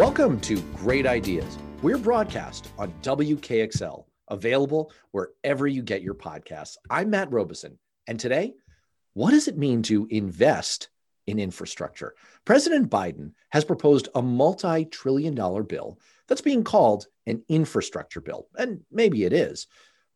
[0.00, 1.58] Welcome to Great Ideas.
[1.82, 6.78] We're broadcast on WKXL, available wherever you get your podcasts.
[6.88, 8.54] I'm Matt Robison, and today,
[9.12, 10.88] what does it mean to invest
[11.26, 12.14] in infrastructure?
[12.46, 18.48] President Biden has proposed a multi trillion dollar bill that's being called an infrastructure bill,
[18.56, 19.66] and maybe it is,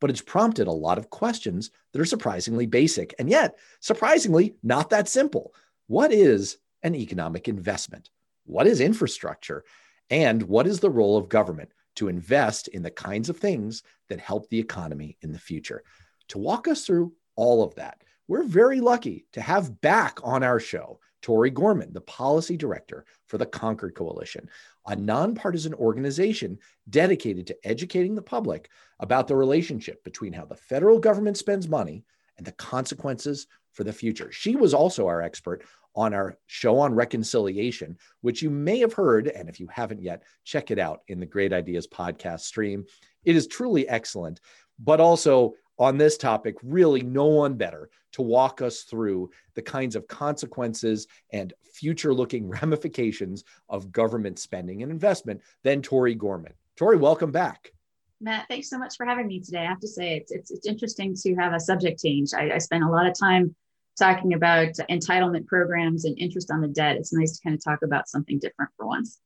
[0.01, 4.89] but it's prompted a lot of questions that are surprisingly basic and yet surprisingly not
[4.89, 5.53] that simple.
[5.89, 8.09] What is an economic investment?
[8.45, 9.65] What is infrastructure?
[10.11, 14.21] And what is the role of government to invest in the kinds of things that
[14.21, 15.83] help the economy in the future?
[16.29, 20.61] To walk us through all of that, we're very lucky to have back on our
[20.61, 24.47] show Tori Gorman, the policy director for the Concord Coalition,
[24.87, 26.59] a nonpartisan organization
[26.91, 28.69] dedicated to educating the public
[29.01, 32.05] about the relationship between how the federal government spends money
[32.37, 34.33] and the consequences for the future.
[34.33, 35.64] She was also our expert
[35.95, 39.28] on our show on reconciliation, which you may have heard.
[39.28, 42.84] And if you haven't yet, check it out in the Great Ideas podcast stream.
[43.24, 44.40] It is truly excellent,
[44.79, 49.96] but also on this topic, really no one better to walk us through the kinds
[49.96, 56.52] of consequences and future looking ramifications of government spending and investment than Tori Gorman.
[56.77, 57.73] Tori, welcome back.
[58.21, 59.59] Matt, thanks so much for having me today.
[59.59, 62.30] I have to say, it's, it's, it's interesting to have a subject change.
[62.34, 63.54] I, I spent a lot of time
[63.98, 66.97] talking about entitlement programs and interest on the debt.
[66.97, 69.20] It's nice to kind of talk about something different for once.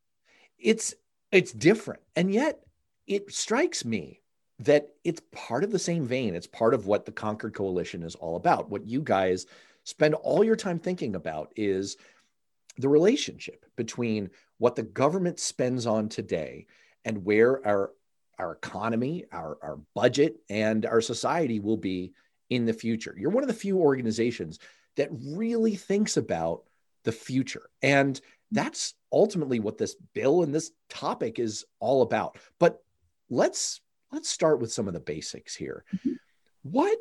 [0.58, 0.94] It's
[1.30, 2.61] it's different, and yet
[3.06, 4.20] it strikes me
[4.61, 6.34] that it's part of the same vein.
[6.34, 8.70] It's part of what the Concord Coalition is all about.
[8.70, 9.46] What you guys
[9.84, 11.96] spend all your time thinking about is
[12.77, 16.66] the relationship between what the government spends on today
[17.05, 17.92] and where our
[18.39, 22.12] our economy, our, our budget, and our society will be
[22.51, 23.15] in the future.
[23.17, 24.59] You're one of the few organizations
[24.97, 26.65] that really thinks about
[27.05, 27.71] the future.
[27.83, 32.39] And that's ultimately what this bill and this topic is all about.
[32.59, 32.83] But
[33.31, 35.85] let's let's start with some of the basics here.
[35.95, 36.13] Mm-hmm.
[36.63, 36.98] What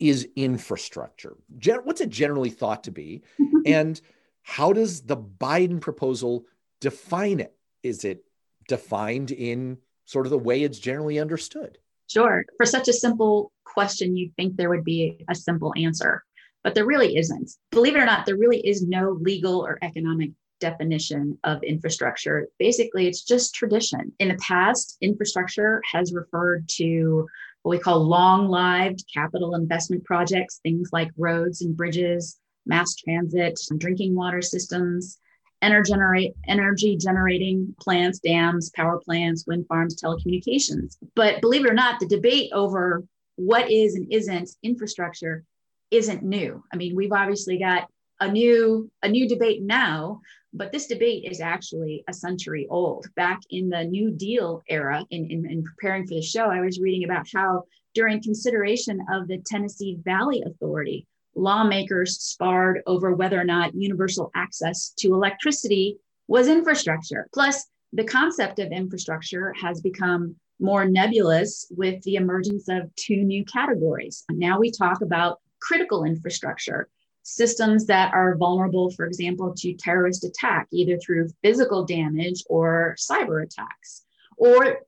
[0.00, 1.36] is infrastructure?
[1.58, 3.22] Gen- what's it generally thought to be?
[3.40, 3.60] Mm-hmm.
[3.66, 4.00] and
[4.42, 6.44] how does the Biden proposal
[6.80, 7.56] define it?
[7.82, 8.24] Is it
[8.68, 11.78] defined in sort of the way it's generally understood?
[12.08, 12.44] Sure.
[12.56, 16.22] For such a simple question, you'd think there would be a simple answer,
[16.62, 17.50] but there really isn't.
[17.70, 22.48] Believe it or not, there really is no legal or economic definition of infrastructure.
[22.58, 24.12] Basically, it's just tradition.
[24.18, 27.26] In the past, infrastructure has referred to
[27.62, 33.58] what we call long lived capital investment projects, things like roads and bridges, mass transit,
[33.78, 35.18] drinking water systems,
[35.64, 40.96] energy, energy generating plants, dams, power plants, wind farms, telecommunications.
[41.14, 43.02] But believe it or not, the debate over
[43.36, 45.44] what is and isn't infrastructure
[45.90, 46.62] isn't new.
[46.72, 47.88] I mean, we've obviously got
[48.20, 50.20] a new a new debate now,
[50.52, 53.06] but this debate is actually a century old.
[53.16, 56.80] Back in the New Deal era, in, in, in preparing for the show, I was
[56.80, 57.64] reading about how
[57.94, 64.90] during consideration of the Tennessee Valley Authority, lawmakers sparred over whether or not universal access
[64.98, 67.28] to electricity was infrastructure.
[67.32, 73.44] Plus, the concept of infrastructure has become more nebulous with the emergence of two new
[73.44, 74.24] categories.
[74.30, 76.88] Now we talk about critical infrastructure,
[77.22, 83.42] systems that are vulnerable, for example, to terrorist attack, either through physical damage or cyber
[83.42, 84.04] attacks,
[84.36, 84.80] or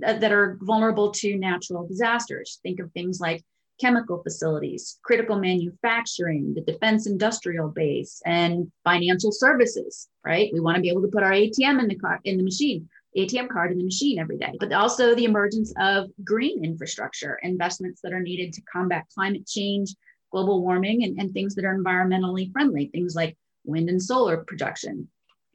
[0.00, 2.60] that are vulnerable to natural disasters.
[2.62, 3.42] Think of things like
[3.80, 10.50] chemical facilities, critical manufacturing, the defense industrial base, and financial services, right?
[10.52, 12.88] We want to be able to put our ATM in the car in the machine,
[13.16, 14.52] ATM card in the machine every day.
[14.60, 19.94] But also the emergence of green infrastructure, investments that are needed to combat climate change,
[20.30, 25.08] global warming, and, and things that are environmentally friendly, things like wind and solar production,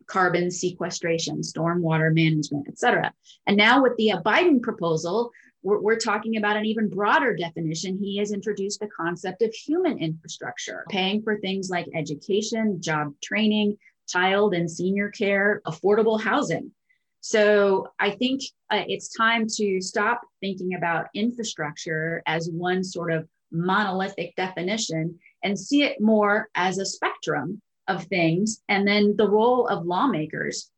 [0.07, 3.11] carbon sequestration, stormwater management, et cetera.
[3.47, 5.31] And now with the Biden proposal,
[5.65, 7.97] we're, we're talking about an even broader definition.
[7.97, 13.77] He has introduced the concept of human infrastructure, paying for things like education, job training,
[14.07, 16.71] child and senior care, affordable housing.
[17.21, 23.27] So I think uh, it's time to stop thinking about infrastructure as one sort of
[23.51, 28.61] monolithic definition and see it more as a spectrum of things.
[28.69, 30.69] And then the role of lawmakers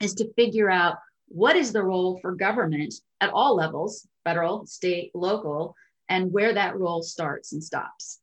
[0.00, 0.96] is to figure out
[1.28, 5.74] what is the role for government at all levels federal, state, local,
[6.08, 8.20] and where that role starts and stops.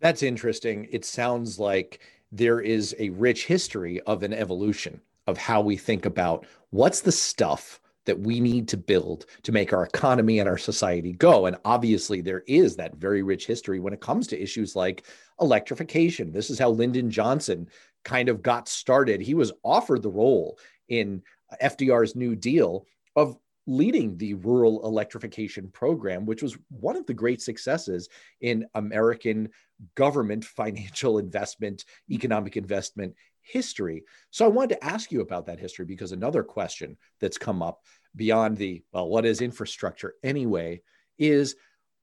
[0.00, 0.86] That's interesting.
[0.90, 2.00] It sounds like
[2.32, 7.12] there is a rich history of an evolution of how we think about what's the
[7.12, 11.46] stuff that we need to build to make our economy and our society go.
[11.46, 15.04] And obviously, there is that very rich history when it comes to issues like
[15.40, 16.32] electrification.
[16.32, 17.68] This is how Lyndon Johnson
[18.04, 19.20] kind of got started.
[19.20, 20.58] He was offered the role
[20.88, 21.22] in
[21.60, 22.86] FDR's New Deal
[23.16, 23.36] of
[23.66, 28.08] leading the rural electrification program, which was one of the great successes
[28.40, 29.48] in American
[29.94, 32.14] government financial investment, mm-hmm.
[32.14, 34.04] economic investment history.
[34.30, 37.82] So I wanted to ask you about that history because another question that's come up
[38.14, 40.80] beyond the, well, what is infrastructure anyway,
[41.18, 41.56] is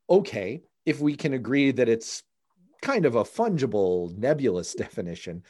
[0.10, 2.24] okay, if we can agree that it's
[2.81, 5.44] kind of a fungible, nebulous definition,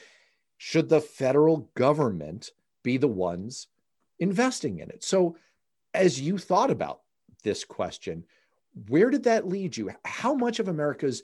[0.57, 2.51] should the federal government
[2.83, 3.67] be the ones
[4.19, 5.03] investing in it?
[5.03, 5.35] So
[5.93, 7.01] as you thought about
[7.43, 8.25] this question,
[8.87, 9.91] where did that lead you?
[10.03, 11.23] How much of America's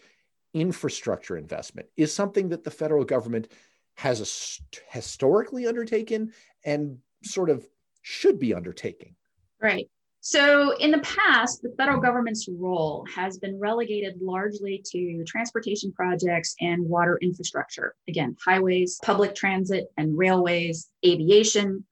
[0.54, 3.52] infrastructure investment is something that the federal government
[3.96, 6.32] has a, historically undertaken
[6.64, 7.68] and sort of
[8.02, 9.16] should be undertaking?
[9.62, 9.90] Right.
[10.22, 16.56] So, in the past, the federal government's role has been relegated largely to transportation projects
[16.60, 17.96] and water infrastructure.
[18.10, 21.86] Again, highways, public transit and railways, aviation,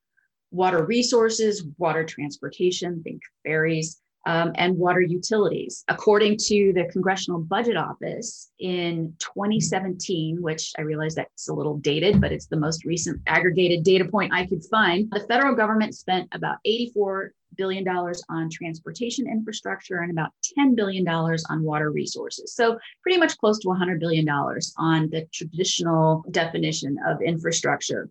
[0.51, 5.85] water resources, water transportation, think ferries, um, and water utilities.
[5.87, 12.19] According to the Congressional Budget Office in 2017, which I realize that's a little dated,
[12.19, 16.27] but it's the most recent aggregated data point I could find, the federal government spent
[16.33, 22.53] about 84 billion dollars on transportation infrastructure and about 10 billion dollars on water resources.
[22.53, 28.09] So pretty much close to 100 billion dollars on the traditional definition of infrastructure.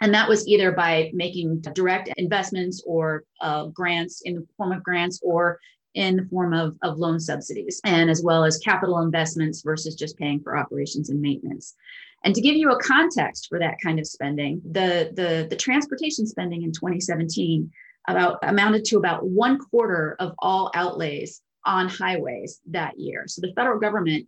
[0.00, 4.82] And that was either by making direct investments or uh, grants in the form of
[4.82, 5.58] grants or
[5.94, 10.16] in the form of, of loan subsidies, and as well as capital investments versus just
[10.16, 11.74] paying for operations and maintenance.
[12.24, 16.26] And to give you a context for that kind of spending, the, the, the transportation
[16.26, 17.70] spending in 2017
[18.08, 23.24] about amounted to about one quarter of all outlays on highways that year.
[23.26, 24.26] So the federal government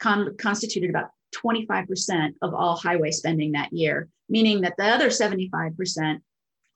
[0.00, 6.20] con- constituted about 25% of all highway spending that year, meaning that the other 75%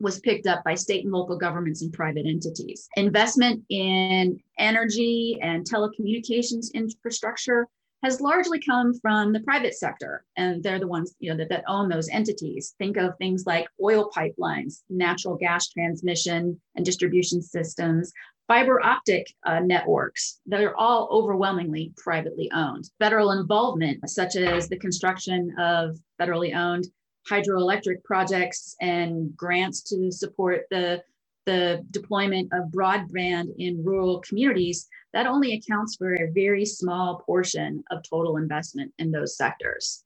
[0.00, 2.88] was picked up by state and local governments and private entities.
[2.96, 7.66] Investment in energy and telecommunications infrastructure
[8.04, 11.64] has largely come from the private sector and they're the ones you know that, that
[11.66, 18.12] own those entities think of things like oil pipelines natural gas transmission and distribution systems
[18.48, 22.88] fiber optic uh, networks that are all overwhelmingly privately owned.
[22.98, 26.86] Federal involvement, such as the construction of federally owned
[27.28, 31.02] hydroelectric projects and grants to support the,
[31.46, 37.82] the deployment of broadband in rural communities, that only accounts for a very small portion
[37.90, 40.04] of total investment in those sectors.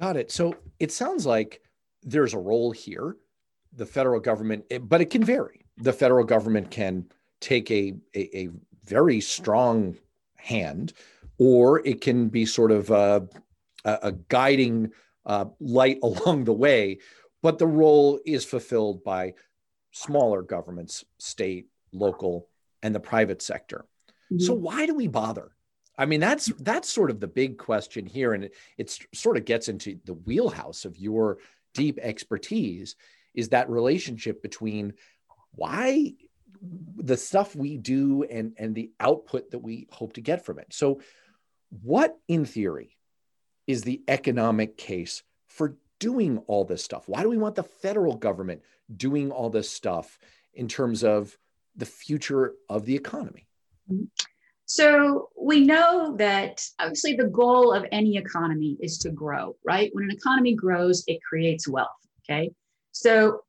[0.00, 0.30] Got it.
[0.30, 1.60] So it sounds like
[2.02, 3.16] there's a role here,
[3.74, 5.64] the federal government, but it can vary.
[5.78, 7.06] The federal government can
[7.40, 8.48] take a, a, a
[8.84, 9.96] very strong
[10.36, 10.92] hand,
[11.38, 13.28] or it can be sort of a,
[13.84, 14.90] a guiding
[15.26, 16.98] uh, light along the way.
[17.42, 19.34] But the role is fulfilled by
[19.90, 22.48] smaller governments, state, local,
[22.82, 23.84] and the private sector.
[24.32, 24.44] Mm-hmm.
[24.44, 25.52] So why do we bother?
[25.98, 29.44] I mean, that's that's sort of the big question here, and it it's sort of
[29.44, 31.38] gets into the wheelhouse of your
[31.74, 32.96] deep expertise.
[33.34, 34.94] Is that relationship between
[35.54, 36.14] why
[36.96, 40.68] the stuff we do and and the output that we hope to get from it.
[40.70, 41.00] So
[41.82, 42.96] what in theory
[43.72, 47.08] is the economic case for doing all this stuff?
[47.08, 48.62] Why do we want the federal government
[48.96, 50.18] doing all this stuff
[50.54, 51.36] in terms of
[51.74, 53.46] the future of the economy?
[54.66, 59.90] So we know that obviously the goal of any economy is to grow, right?
[59.92, 61.88] When an economy grows, it creates wealth.
[62.24, 62.52] Okay.
[62.92, 63.40] So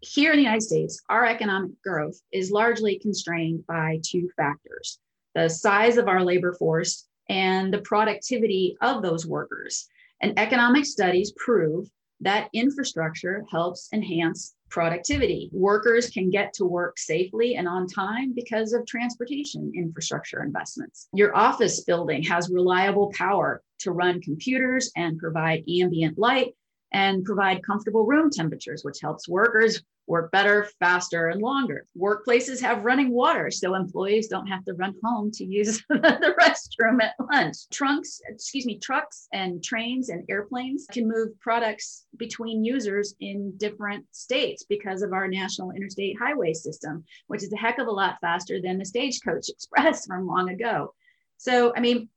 [0.00, 4.98] here in the United States, our economic growth is largely constrained by two factors
[5.34, 9.88] the size of our labor force and the productivity of those workers.
[10.20, 11.88] And economic studies prove
[12.20, 15.48] that infrastructure helps enhance productivity.
[15.52, 21.08] Workers can get to work safely and on time because of transportation infrastructure investments.
[21.12, 26.54] Your office building has reliable power to run computers and provide ambient light
[26.92, 31.86] and provide comfortable room temperatures, which helps workers work better, faster, and longer.
[31.98, 37.02] Workplaces have running water, so employees don't have to run home to use the restroom
[37.02, 37.56] at lunch.
[37.72, 44.04] Trunks, excuse me, trucks and trains and airplanes can move products between users in different
[44.12, 48.16] states because of our national interstate highway system, which is a heck of a lot
[48.20, 50.94] faster than the Stagecoach Express from long ago.
[51.38, 52.08] So, I mean,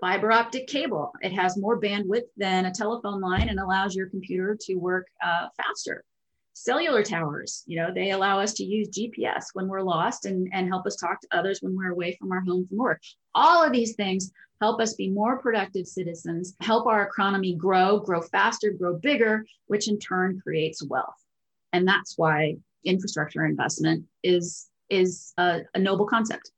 [0.00, 1.12] fiber optic cable.
[1.20, 5.48] It has more bandwidth than a telephone line and allows your computer to work uh,
[5.56, 6.04] faster.
[6.52, 10.68] Cellular towers, you know, they allow us to use GPS when we're lost and, and
[10.68, 13.00] help us talk to others when we're away from our home from work.
[13.34, 18.20] All of these things help us be more productive citizens, help our economy grow, grow
[18.20, 21.24] faster, grow bigger, which in turn creates wealth.
[21.72, 26.50] And that's why infrastructure investment is is a, a noble concept.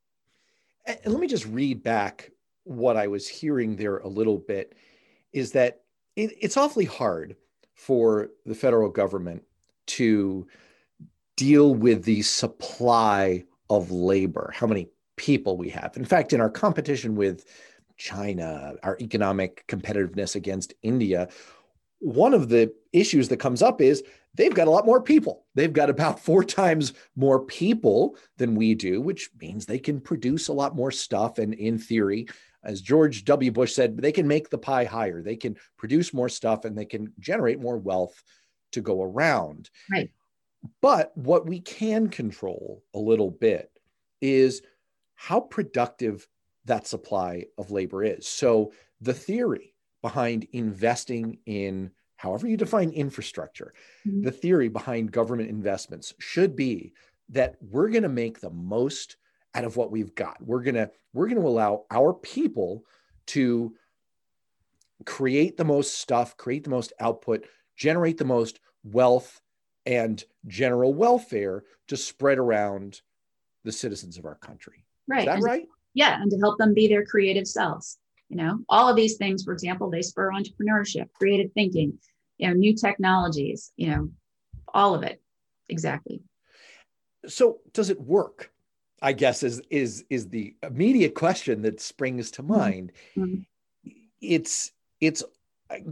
[0.85, 2.31] And let me just read back
[2.63, 4.75] what I was hearing there a little bit.
[5.31, 5.81] Is that
[6.15, 7.35] it, it's awfully hard
[7.75, 9.43] for the federal government
[9.87, 10.47] to
[11.35, 15.95] deal with the supply of labor, how many people we have.
[15.97, 17.45] In fact, in our competition with
[17.97, 21.29] China, our economic competitiveness against India,
[21.99, 24.03] one of the issues that comes up is
[24.35, 25.45] they've got a lot more people.
[25.55, 30.47] They've got about four times more people than we do, which means they can produce
[30.47, 31.37] a lot more stuff.
[31.37, 32.27] And in theory,
[32.63, 33.51] as George W.
[33.51, 35.21] Bush said, they can make the pie higher.
[35.21, 38.21] They can produce more stuff and they can generate more wealth
[38.73, 39.69] to go around.
[39.91, 40.11] Right.
[40.81, 43.71] But what we can control a little bit
[44.21, 44.61] is
[45.15, 46.27] how productive
[46.65, 48.27] that supply of labor is.
[48.27, 53.73] So the theory behind investing in however you define infrastructure,
[54.07, 54.21] mm-hmm.
[54.21, 56.93] the theory behind government investments should be
[57.29, 59.17] that we're going to make the most
[59.55, 60.37] out of what we've got.
[60.41, 62.85] We're going to we're going to allow our people
[63.27, 63.75] to
[65.05, 69.41] create the most stuff, create the most output, generate the most wealth
[69.85, 73.01] and general welfare to spread around
[73.63, 74.85] the citizens of our country.
[75.07, 75.21] Right.
[75.21, 75.67] Is that and right?
[75.93, 77.97] yeah, and to help them be their creative selves.
[78.29, 81.99] You know, all of these things, for example, they spur entrepreneurship, creative thinking,
[82.37, 84.09] you know, new technologies, you know,
[84.73, 85.21] all of it.
[85.69, 86.21] Exactly.
[87.27, 88.51] So does it work?
[89.01, 92.53] I guess is is is the immediate question that springs to mm-hmm.
[92.53, 92.91] mind.
[93.17, 93.41] Mm-hmm.
[94.21, 95.23] It's it's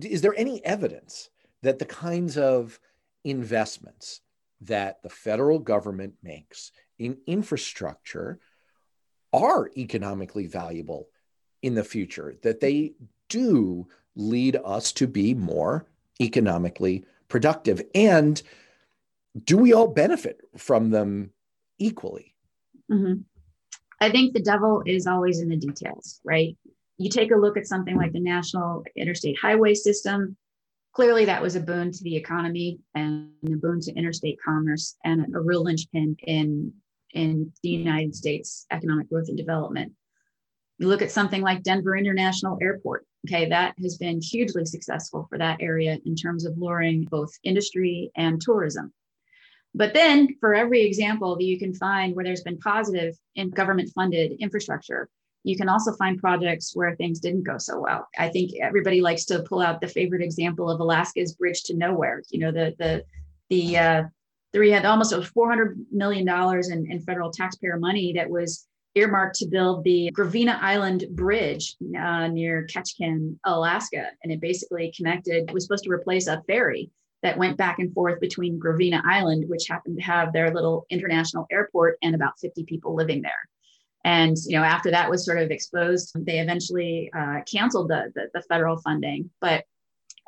[0.02, 1.30] is there any evidence
[1.64, 2.80] that the kinds of
[3.24, 4.22] investments
[4.62, 8.40] that the federal government makes in infrastructure
[9.34, 11.08] are economically valuable
[11.62, 12.94] in the future, that they
[13.30, 15.88] do lead us to be more
[16.20, 17.82] economically productive.
[17.96, 18.42] And
[19.46, 21.32] do we all benefit from them
[21.80, 22.36] equally?
[22.92, 23.22] Mm-hmm.
[24.02, 26.58] I think the devil is always in the details, right?
[26.98, 30.36] You take a look at something like the National Interstate Highway System,
[30.94, 35.34] clearly that was a boon to the economy and a boon to interstate commerce and
[35.36, 36.74] a real linchpin in
[37.14, 39.92] in the United States economic growth and development.
[40.78, 43.06] You look at something like Denver International Airport.
[43.28, 48.12] Okay, that has been hugely successful for that area in terms of luring both industry
[48.16, 48.92] and tourism.
[49.76, 53.92] But then, for every example that you can find where there's been positive in government
[53.94, 55.08] funded infrastructure,
[55.44, 58.08] you can also find projects where things didn't go so well.
[58.18, 62.24] I think everybody likes to pull out the favorite example of Alaska's bridge to nowhere.
[62.30, 63.04] You know, the the
[63.50, 64.04] the uh,
[64.54, 68.68] there we had almost over 400 million dollars in, in federal taxpayer money that was
[68.96, 75.50] earmarked to build the Gravina Island Bridge uh, near Ketchikan, Alaska, and it basically connected.
[75.50, 76.92] It was supposed to replace a ferry
[77.24, 81.48] that went back and forth between Gravina Island, which happened to have their little international
[81.52, 83.48] airport and about 50 people living there.
[84.04, 88.30] And you know, after that was sort of exposed, they eventually uh, canceled the, the,
[88.34, 89.30] the federal funding.
[89.40, 89.66] But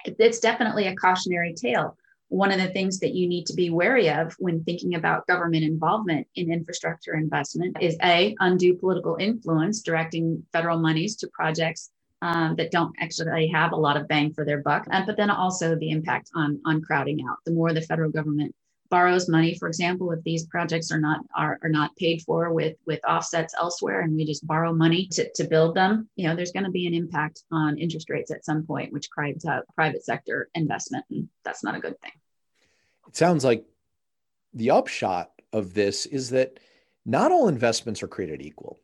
[0.06, 1.98] it's definitely a cautionary tale.
[2.30, 5.63] One of the things that you need to be wary of when thinking about government
[5.63, 11.92] involvement in infrastructure investment is a undue political influence directing federal monies to projects
[12.24, 15.30] um, that don't actually have a lot of bang for their buck, and, but then
[15.30, 17.38] also the impact on on crowding out.
[17.46, 18.56] The more the federal government
[18.94, 22.76] borrows money, for example, if these projects are not are, are not paid for with
[22.86, 26.52] with offsets elsewhere and we just borrow money to, to build them, you know, there's
[26.52, 30.06] going to be an impact on interest rates at some point, which cries out private
[30.06, 31.04] sector investment.
[31.10, 32.12] And that's not a good thing.
[33.08, 33.66] It sounds like
[34.54, 36.60] the upshot of this is that
[37.04, 38.78] not all investments are created equal.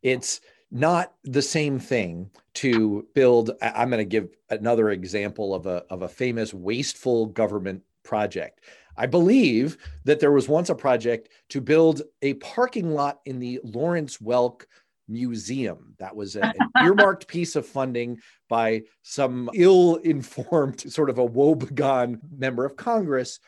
[0.00, 3.50] It's not the same thing to build.
[3.60, 8.60] I'm going to give another example of a, of a famous wasteful government project.
[8.96, 13.60] I believe that there was once a project to build a parking lot in the
[13.62, 14.64] Lawrence Welk
[15.08, 15.94] Museum.
[15.98, 21.26] That was a, an earmarked piece of funding by some ill informed, sort of a
[21.26, 23.38] woebegone member of Congress.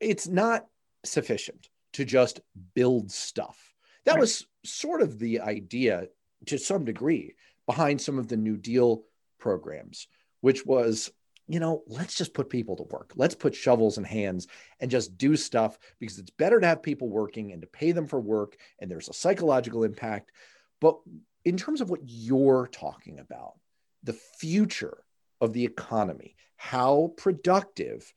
[0.00, 0.66] It's not
[1.04, 2.40] sufficient to just
[2.74, 3.74] build stuff.
[4.04, 4.20] That right.
[4.20, 6.08] was sort of the idea
[6.46, 7.34] to some degree
[7.66, 9.04] behind some of the New Deal
[9.38, 10.08] programs,
[10.40, 11.10] which was
[11.46, 13.12] you know, let's just put people to work.
[13.16, 14.46] Let's put shovels in hands
[14.80, 18.06] and just do stuff because it's better to have people working and to pay them
[18.06, 18.56] for work.
[18.78, 20.32] And there's a psychological impact.
[20.80, 20.98] But
[21.44, 23.54] in terms of what you're talking about,
[24.02, 24.98] the future
[25.40, 28.12] of the economy, how productive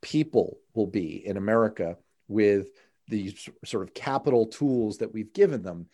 [0.00, 1.96] people will be in America
[2.28, 2.68] with
[3.08, 5.86] these sort of capital tools that we've given them,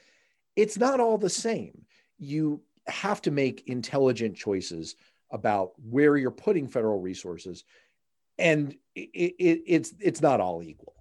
[0.57, 1.87] it's not all the same.
[2.19, 4.97] You have to make intelligent choices
[5.33, 7.65] about where you're putting federal resources,
[8.39, 10.95] and it, it, it's it's not all equal.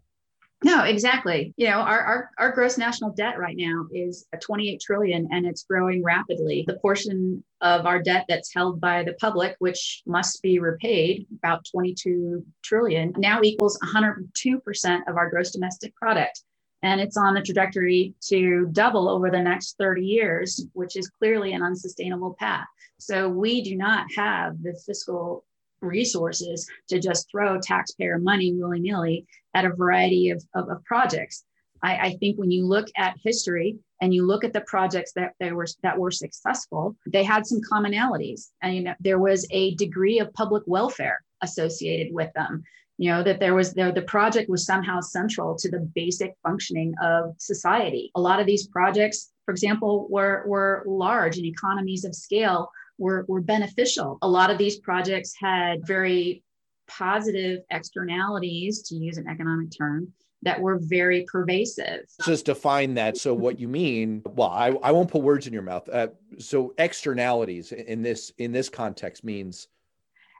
[0.63, 1.53] No, exactly.
[1.57, 5.63] You know, our, our, our gross national debt right now is 28 trillion and it's
[5.63, 6.63] growing rapidly.
[6.67, 11.65] The portion of our debt that's held by the public, which must be repaid, about
[11.71, 16.43] 22 trillion, now equals 102% of our gross domestic product.
[16.83, 21.53] And it's on a trajectory to double over the next 30 years, which is clearly
[21.53, 22.65] an unsustainable path.
[22.97, 25.45] So we do not have the fiscal
[25.81, 31.43] resources to just throw taxpayer money willy nilly at a variety of, of, of projects.
[31.83, 35.33] I, I, think when you look at history and you look at the projects that
[35.39, 39.73] they were that were successful, they had some commonalities, and you know, there was a
[39.75, 42.63] degree of public welfare associated with them.
[43.01, 47.33] You know that there was the project was somehow central to the basic functioning of
[47.39, 48.11] society.
[48.13, 53.25] A lot of these projects, for example, were were large and economies of scale were,
[53.27, 54.19] were beneficial.
[54.21, 56.43] A lot of these projects had very
[56.87, 62.01] positive externalities, to use an economic term, that were very pervasive.
[62.23, 63.17] Just define that.
[63.17, 64.21] So, what you mean?
[64.25, 65.89] Well, I, I won't put words in your mouth.
[65.89, 69.67] Uh, so, externalities in this in this context means.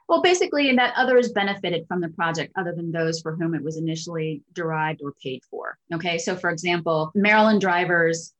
[0.08, 3.62] Well, basically, in that others benefited from the project other than those for whom it
[3.62, 5.78] was initially derived or paid for.
[5.94, 8.34] Okay, so for example, Maryland drivers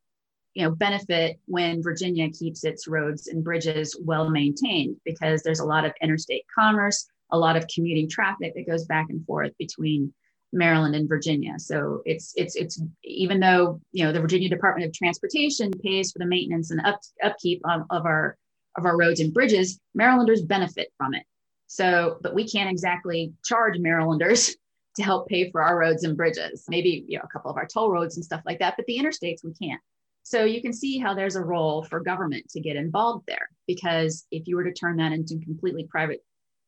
[0.54, 5.64] you know benefit when Virginia keeps its roads and bridges well maintained because there's a
[5.64, 10.12] lot of interstate commerce, a lot of commuting traffic that goes back and forth between
[10.52, 11.58] Maryland and Virginia.
[11.58, 16.18] So it's it's it's even though you know the Virginia Department of Transportation pays for
[16.18, 18.36] the maintenance and up, upkeep of, of our
[18.76, 21.24] of our roads and bridges, Marylanders benefit from it.
[21.72, 24.54] So, but we can't exactly charge Marylanders
[24.96, 26.66] to help pay for our roads and bridges.
[26.68, 28.98] Maybe you know a couple of our toll roads and stuff like that, but the
[28.98, 29.80] interstates we can't.
[30.22, 34.26] So you can see how there's a role for government to get involved there because
[34.30, 36.22] if you were to turn that into completely private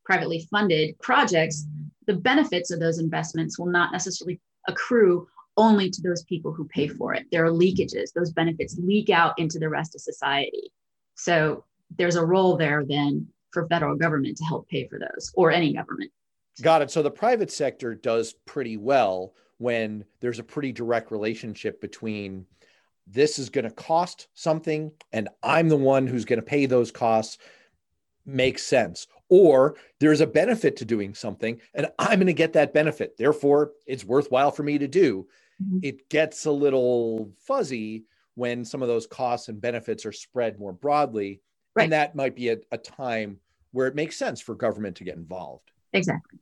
[0.06, 1.66] privately funded projects,
[2.06, 6.88] the benefits of those investments will not necessarily accrue only to those people who pay
[6.88, 7.26] for it.
[7.30, 8.14] There are leakages.
[8.14, 10.73] Those benefits leak out into the rest of society.
[11.14, 11.64] So
[11.99, 15.73] there's a role there then for federal government to help pay for those or any
[15.73, 16.10] government.
[16.60, 16.90] Got it.
[16.90, 22.47] So the private sector does pretty well when there's a pretty direct relationship between
[23.06, 26.90] this is going to cost something and I'm the one who's going to pay those
[26.90, 27.38] costs
[28.26, 29.06] makes sense.
[29.28, 33.17] Or there's a benefit to doing something and I'm going to get that benefit.
[33.17, 35.26] Therefore, it's worthwhile for me to do.
[35.62, 35.78] Mm-hmm.
[35.82, 40.73] It gets a little fuzzy when some of those costs and benefits are spread more
[40.73, 41.40] broadly.
[41.75, 41.84] Right.
[41.84, 43.38] And that might be a, a time
[43.75, 45.73] where it makes sense for government to get involved.
[45.93, 46.39] Exactly.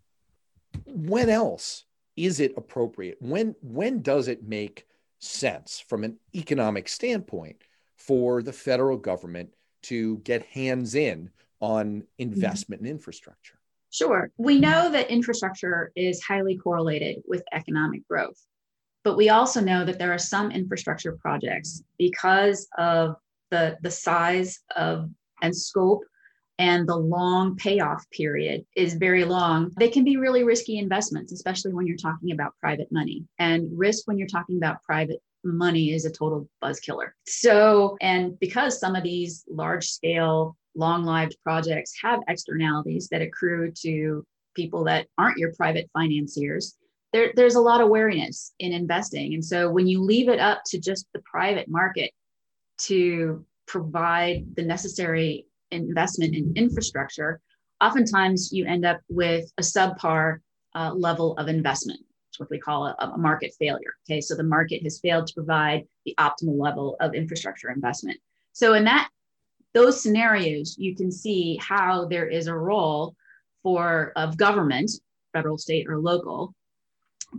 [0.85, 3.17] When else is it appropriate?
[3.21, 4.87] When when does it make
[5.19, 7.57] sense from an economic standpoint
[7.97, 12.89] for the federal government to get hands in on investment mm-hmm.
[12.89, 13.59] in infrastructure?
[13.91, 14.31] Sure.
[14.37, 18.41] We know that infrastructure is highly correlated with economic growth,
[19.05, 23.17] but we also know that there are some infrastructure projects because of
[23.51, 25.09] the, the size of
[25.43, 26.05] and scope
[26.63, 31.73] and the long payoff period is very long, they can be really risky investments, especially
[31.73, 33.25] when you're talking about private money.
[33.41, 37.17] And risk when you're talking about private money is a total buzz killer.
[37.27, 43.73] So, and because some of these large scale, long lived projects have externalities that accrue
[43.83, 46.77] to people that aren't your private financiers,
[47.13, 49.35] there, there's a lot of wariness in investing.
[49.35, 52.13] And so when you leave it up to just the private market
[52.83, 57.41] to provide the necessary investment in infrastructure,
[57.81, 60.39] oftentimes you end up with a subpar
[60.75, 62.01] uh, level of investment.
[62.31, 63.95] It's what we call a, a market failure.
[64.07, 68.19] Okay, so the market has failed to provide the optimal level of infrastructure investment.
[68.53, 69.09] So in that
[69.75, 73.15] those scenarios, you can see how there is a role
[73.63, 74.91] for of government,
[75.33, 76.55] federal, state, or local,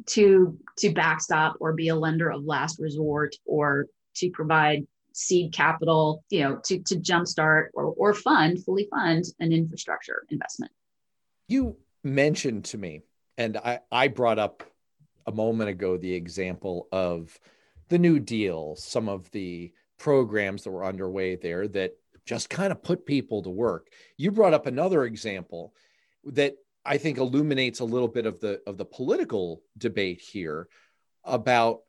[0.08, 6.24] to to backstop or be a lender of last resort or to provide seed capital,
[6.30, 10.72] you know, to, to jumpstart or, or fund, fully fund an infrastructure investment.
[11.48, 13.02] You mentioned to me,
[13.38, 14.64] and I, I brought up
[15.26, 17.40] a moment ago the example of
[17.90, 21.94] the New Deal, some of the programs that were underway there that
[22.26, 23.90] just kind of put people to work.
[24.18, 25.74] You brought up another example
[26.26, 30.68] that I think illuminates a little bit of the of the political debate here
[31.24, 31.82] about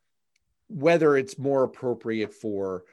[0.69, 2.85] whether it's more appropriate for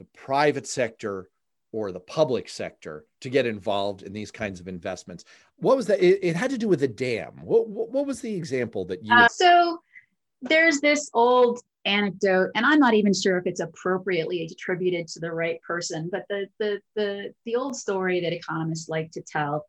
[0.00, 1.28] the private sector
[1.72, 5.24] or the public sector to get involved in these kinds of investments.
[5.58, 6.02] What was that?
[6.02, 7.34] It, it had to do with a dam.
[7.42, 9.14] What, what, what was the example that you?
[9.14, 9.82] Uh, so
[10.40, 15.30] there's this old anecdote, and I'm not even sure if it's appropriately attributed to the
[15.30, 19.66] right person, but the the the the old story that economists like to tell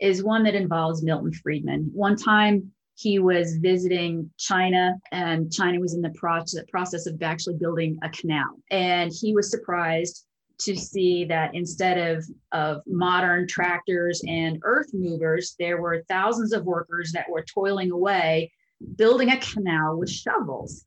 [0.00, 1.90] is one that involves Milton Friedman.
[1.92, 7.98] One time, he was visiting China, and China was in the process, of actually building
[8.02, 8.60] a canal.
[8.70, 10.24] And he was surprised
[10.60, 16.64] to see that instead of, of modern tractors and earth movers, there were thousands of
[16.64, 18.52] workers that were toiling away
[18.96, 20.84] building a canal with shovels.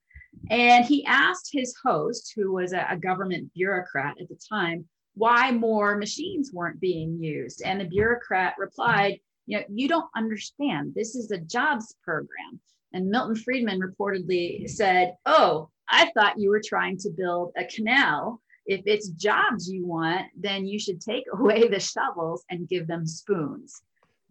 [0.50, 5.52] And he asked his host, who was a, a government bureaucrat at the time, why
[5.52, 7.62] more machines weren't being used.
[7.66, 10.94] And the bureaucrat replied, you know, you don't understand.
[10.94, 12.60] This is a jobs program.
[12.94, 18.42] And Milton Friedman reportedly said, Oh, I thought you were trying to build a canal.
[18.66, 23.08] If it's jobs you want, then you should take away the shovels and give them
[23.08, 23.82] spoons.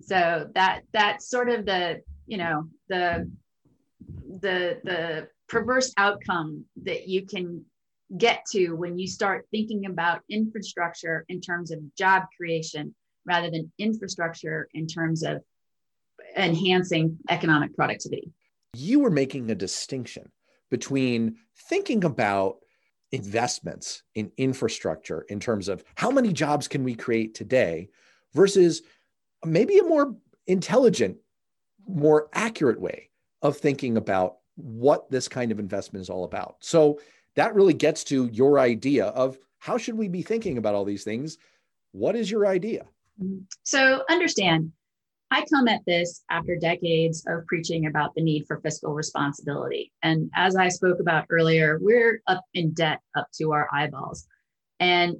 [0.02, 3.30] So that that's sort of the, you know, the
[4.42, 7.64] the the perverse outcome that you can
[8.18, 12.94] get to when you start thinking about infrastructure in terms of job creation
[13.26, 15.42] rather than infrastructure in terms of
[16.36, 18.30] enhancing economic productivity.
[18.74, 20.30] You were making a distinction
[20.70, 21.36] between
[21.68, 22.58] thinking about
[23.12, 27.88] investments in infrastructure in terms of how many jobs can we create today
[28.34, 28.82] versus
[29.44, 31.16] maybe a more intelligent,
[31.88, 33.10] more accurate way
[33.42, 36.56] of thinking about what this kind of investment is all about.
[36.60, 37.00] So
[37.36, 41.04] that really gets to your idea of how should we be thinking about all these
[41.04, 41.38] things?
[41.92, 42.86] What is your idea?
[43.62, 44.72] So understand,
[45.30, 49.92] I come at this after decades of preaching about the need for fiscal responsibility.
[50.02, 54.26] And as I spoke about earlier, we're up in debt up to our eyeballs.
[54.78, 55.16] And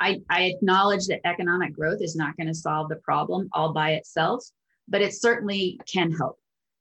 [0.00, 3.92] I, I acknowledge that economic growth is not going to solve the problem all by
[3.92, 4.44] itself,
[4.86, 6.38] but it certainly can help.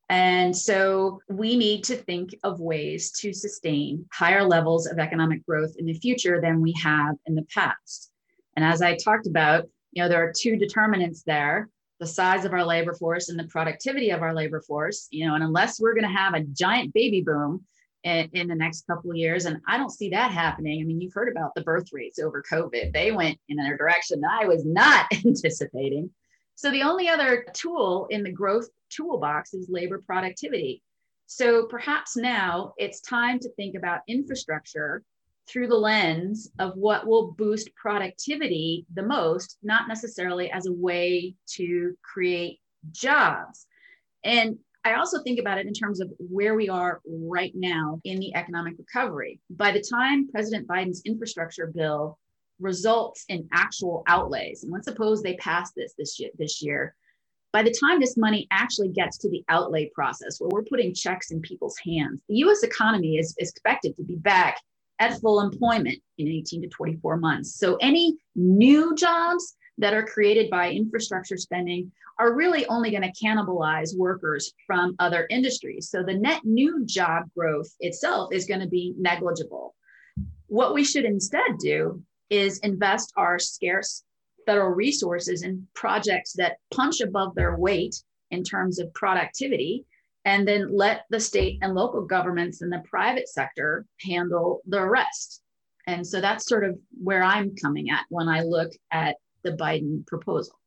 [0.10, 5.73] And so we need to think of ways to sustain higher levels of economic growth
[5.80, 8.12] in the future than we have in the past.
[8.56, 11.69] And as I talked about, you know, there are two determinants there
[12.00, 15.36] the size of our labor force and the productivity of our labor force you know
[15.36, 17.63] and unless we're going to have a giant baby boom
[18.04, 20.82] in, in, the next couple of years and i don't see that happening.
[20.82, 22.93] I mean you've heard about the birth rates over covid.
[22.93, 26.10] They went in a direction i was not anticipating.
[26.56, 30.82] So the only other tool in the growth toolbox is labor productivity.
[31.28, 35.04] So perhaps now it's time to think about infrastructure
[35.47, 41.36] through the lens of what will boost productivity the most, not necessarily as a way
[41.47, 42.60] to create
[42.91, 43.65] jobs.
[44.23, 48.19] And I also think about it in terms of where we are right now in
[48.19, 49.39] the economic recovery.
[49.49, 52.17] By the time President Biden's infrastructure bill
[52.60, 56.95] results in actual outlays, and let's suppose they pass this this year, this year,
[57.53, 61.31] by the time this money actually gets to the outlay process where we're putting checks
[61.31, 64.62] in people's hands, the US economy is, is expected to be back
[64.99, 67.55] at full employment in 18 to 24 months.
[67.60, 73.25] So any new jobs that are created by infrastructure spending are really only going to
[73.25, 75.89] cannibalize workers from other industries.
[75.89, 79.75] So the net new job growth itself is going to be negligible.
[80.47, 84.03] What we should instead do is invest our scarce
[84.45, 89.86] federal resources in projects that punch above their weight in terms of productivity
[90.28, 95.42] and then let the state and local governments and the private sector handle the rest.
[95.88, 100.06] And so that's sort of where I'm coming at when I look at the Biden
[100.06, 100.60] proposal.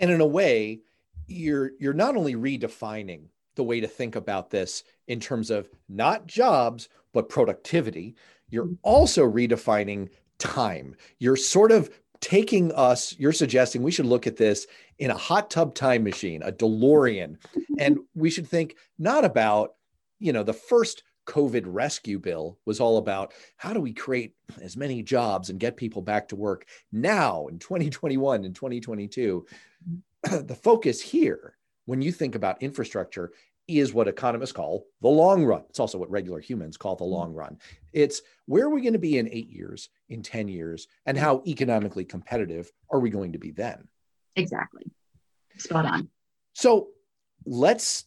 [0.00, 0.80] And in a way,
[1.28, 6.26] you're you're not only redefining the way to think about this in terms of not
[6.26, 8.16] jobs but productivity,
[8.50, 8.74] you're mm-hmm.
[8.82, 10.96] also redefining time.
[11.20, 11.88] You're sort of
[12.22, 14.66] taking us, you're suggesting we should look at this
[14.98, 17.36] in a hot tub time machine, a DeLorean,
[17.78, 19.74] and we should think not about,
[20.18, 24.76] you know, the first COVID rescue bill was all about how do we create as
[24.76, 29.44] many jobs and get people back to work now in 2021 and 2022.
[30.22, 31.56] the focus here,
[31.86, 33.32] when you think about infrastructure,
[33.78, 35.64] is what economists call the long run.
[35.68, 37.14] It's also what regular humans call the mm-hmm.
[37.14, 37.58] long run.
[37.92, 41.42] It's where are we going to be in eight years, in 10 years, and how
[41.46, 43.88] economically competitive are we going to be then?
[44.36, 44.84] Exactly.
[45.58, 46.08] Spot on.
[46.54, 46.88] So
[47.44, 48.04] let's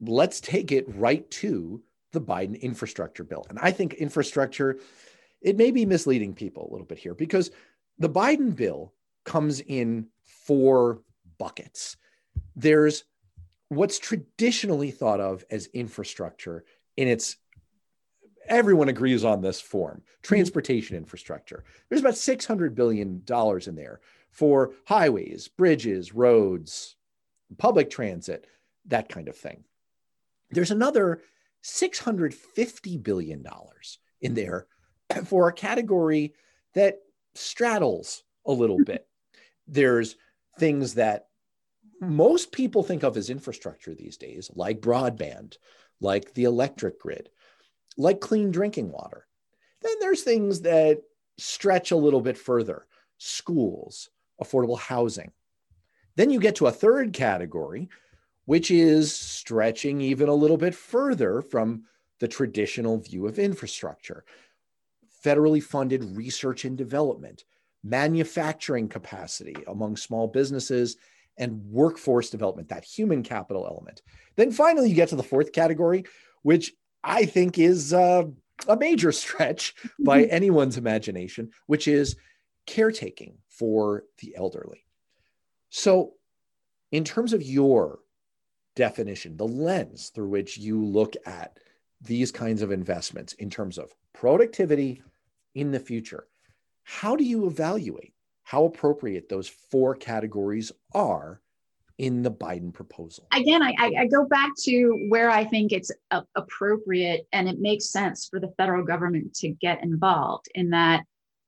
[0.00, 3.46] let's take it right to the Biden infrastructure bill.
[3.48, 4.78] And I think infrastructure,
[5.40, 7.50] it may be misleading people a little bit here because
[7.98, 8.92] the Biden bill
[9.24, 11.02] comes in four
[11.38, 11.96] buckets.
[12.54, 13.04] There's
[13.68, 16.64] what's traditionally thought of as infrastructure
[16.96, 17.36] in its
[18.48, 20.22] everyone agrees on this form mm-hmm.
[20.22, 21.64] transportation infrastructure.
[21.88, 24.00] There's about 600 billion dollars in there
[24.30, 26.96] for highways bridges roads
[27.58, 28.46] public transit
[28.86, 29.64] that kind of thing.
[30.50, 31.22] There's another
[31.62, 34.66] 650 billion dollars in there
[35.24, 36.34] for a category
[36.74, 36.98] that
[37.34, 38.92] straddles a little mm-hmm.
[38.92, 39.08] bit.
[39.66, 40.16] There's
[40.58, 41.25] things that
[42.00, 45.56] most people think of as infrastructure these days, like broadband,
[46.00, 47.30] like the electric grid,
[47.96, 49.26] like clean drinking water.
[49.82, 51.02] Then there's things that
[51.38, 52.86] stretch a little bit further
[53.18, 54.10] schools,
[54.42, 55.32] affordable housing.
[56.16, 57.88] Then you get to a third category,
[58.44, 61.84] which is stretching even a little bit further from
[62.20, 64.24] the traditional view of infrastructure
[65.26, 67.44] federally funded research and development,
[67.82, 70.96] manufacturing capacity among small businesses,
[71.38, 74.02] and workforce development, that human capital element.
[74.36, 76.04] Then finally, you get to the fourth category,
[76.42, 76.72] which
[77.02, 78.24] I think is uh,
[78.68, 80.34] a major stretch by mm-hmm.
[80.34, 82.16] anyone's imagination, which is
[82.66, 84.84] caretaking for the elderly.
[85.70, 86.14] So,
[86.92, 87.98] in terms of your
[88.74, 91.58] definition, the lens through which you look at
[92.00, 95.02] these kinds of investments in terms of productivity
[95.54, 96.26] in the future,
[96.84, 98.14] how do you evaluate
[98.46, 101.40] how appropriate those four categories are
[101.98, 103.26] in the Biden proposal?
[103.34, 105.90] Again, I, I go back to where I think it's
[106.36, 111.02] appropriate and it makes sense for the federal government to get involved in that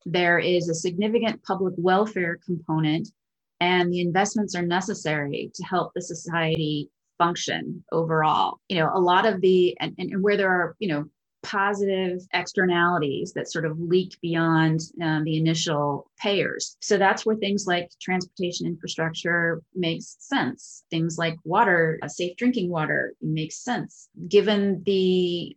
[0.06, 3.08] there is a significant public welfare component
[3.60, 9.26] and the investments are necessary to help the society function overall you know a lot
[9.26, 11.04] of the and, and where there are you know
[11.42, 16.76] positive externalities that sort of leak beyond um, the initial payers.
[16.80, 20.84] So that's where things like transportation infrastructure makes sense.
[20.90, 24.08] Things like water, safe drinking water makes sense.
[24.28, 25.56] Given the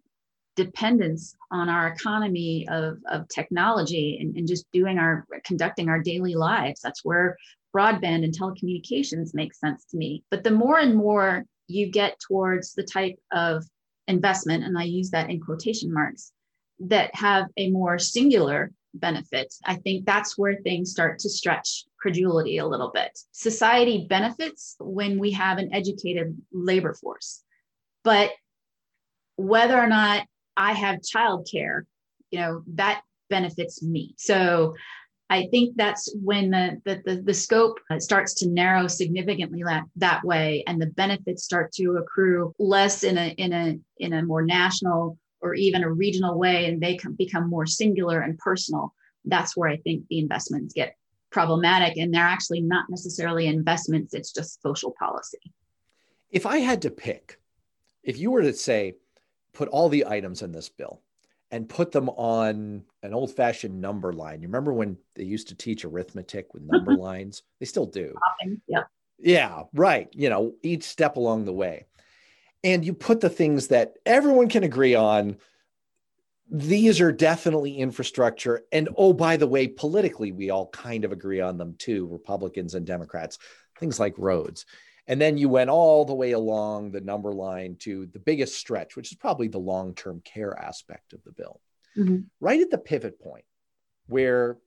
[0.55, 6.35] dependence on our economy of, of technology and, and just doing our conducting our daily
[6.35, 7.37] lives, that's where
[7.75, 10.23] broadband and telecommunications make sense to me.
[10.29, 13.63] But the more and more you get towards the type of
[14.07, 16.31] investment, and I use that in quotation marks,
[16.79, 22.57] that have a more singular benefit, I think that's where things start to stretch credulity
[22.57, 23.17] a little bit.
[23.31, 27.43] Society benefits when we have an educated labor force.
[28.03, 28.31] But
[29.35, 30.25] whether or not
[30.57, 31.83] I have childcare,
[32.31, 34.15] you know, that benefits me.
[34.17, 34.75] So
[35.31, 39.85] I think that's when the, the, the, the, scope uh, starts to narrow significantly that,
[39.95, 44.23] that way and the benefits start to accrue less in a, in a, in a
[44.23, 48.93] more national or even a regional way and they can become more singular and personal.
[49.23, 50.97] That's where I think the investments get
[51.29, 55.39] problematic and they're actually not necessarily investments, it's just social policy.
[56.29, 57.39] If I had to pick,
[58.03, 58.95] if you were to say,
[59.53, 61.01] put all the items in this bill,
[61.51, 64.41] and put them on an old fashioned number line.
[64.41, 67.01] You remember when they used to teach arithmetic with number mm-hmm.
[67.01, 67.43] lines?
[67.59, 68.15] They still do.
[68.67, 68.83] Yeah.
[69.19, 70.09] Yeah, right.
[70.13, 71.85] You know, each step along the way.
[72.63, 75.37] And you put the things that everyone can agree on.
[76.49, 78.63] These are definitely infrastructure.
[78.71, 82.75] And oh, by the way, politically, we all kind of agree on them too, Republicans
[82.75, 83.37] and Democrats,
[83.77, 84.65] things like roads.
[85.07, 88.95] And then you went all the way along the number line to the biggest stretch,
[88.95, 91.59] which is probably the long term care aspect of the bill.
[91.97, 92.19] Mm-hmm.
[92.39, 93.45] Right at the pivot point
[94.07, 94.57] where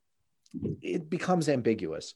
[0.82, 2.14] it becomes ambiguous,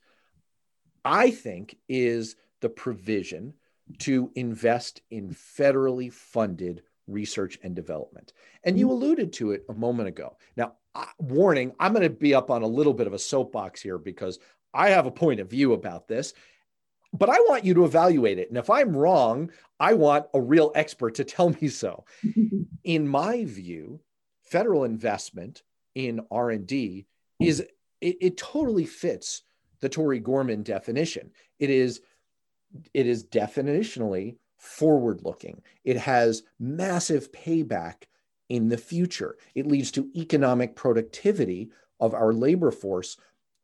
[1.04, 3.54] I think, is the provision
[3.98, 8.32] to invest in federally funded research and development.
[8.64, 8.94] And you mm-hmm.
[8.94, 10.36] alluded to it a moment ago.
[10.56, 13.80] Now, uh, warning, I'm going to be up on a little bit of a soapbox
[13.80, 14.38] here because
[14.74, 16.34] I have a point of view about this
[17.12, 18.48] but I want you to evaluate it.
[18.48, 22.04] And if I'm wrong, I want a real expert to tell me so.
[22.84, 24.00] in my view,
[24.42, 25.62] federal investment
[25.94, 27.06] in R&D
[27.40, 27.60] is
[28.00, 29.42] it, it totally fits
[29.80, 31.30] the Tori Gorman definition.
[31.58, 32.00] It is
[32.92, 35.62] it is definitionally forward looking.
[35.84, 38.04] It has massive payback
[38.48, 39.36] in the future.
[39.54, 43.16] It leads to economic productivity of our labor force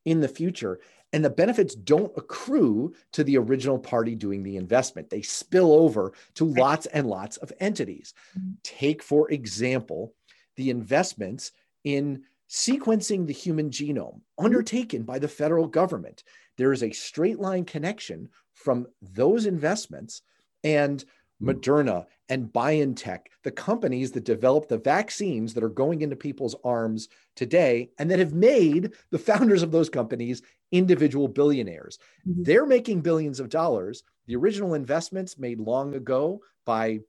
[0.05, 0.81] in the future
[1.15, 5.11] and the benefits don't accrue to the original party doing the investment.
[5.11, 8.15] They spill over to lots and lots of entities.
[8.37, 8.51] Mm-hmm.
[8.65, 10.13] Take, for example,
[10.57, 11.53] the investments
[11.85, 16.25] in sequencing the human genome undertaken by the federal government.
[16.57, 20.23] There is a straight line connection from those investments
[20.65, 21.05] and
[21.41, 27.09] Moderna and BioNTech, the companies that develop the vaccines that are going into people's arms
[27.37, 31.99] today and that have made the founders of those companies individual billionaires.
[32.27, 32.43] Mm-hmm.
[32.45, 34.03] They're making billions of dollars.
[34.27, 37.01] The original investments made long ago by